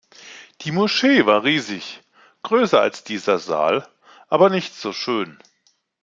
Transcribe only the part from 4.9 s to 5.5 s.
schön.